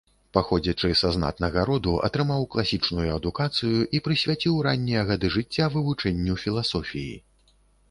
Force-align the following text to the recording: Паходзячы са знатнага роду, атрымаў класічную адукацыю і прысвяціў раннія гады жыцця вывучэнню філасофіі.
Паходзячы 0.35 0.89
са 1.01 1.09
знатнага 1.17 1.65
роду, 1.69 1.93
атрымаў 2.07 2.47
класічную 2.55 3.05
адукацыю 3.17 3.85
і 3.99 4.03
прысвяціў 4.09 4.57
раннія 4.71 5.07
гады 5.13 5.33
жыцця 5.39 5.71
вывучэнню 5.77 6.33
філасофіі. 6.47 7.17